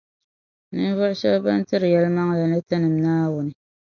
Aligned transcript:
Ninvuɣu 0.73 1.15
shεba 1.19 1.43
ban 1.45 1.59
tiri 1.67 1.87
yεlimaŋli 1.91 2.43
ni 2.47 2.59
Tinim’ 2.67 2.95
Naawuni 3.03 3.53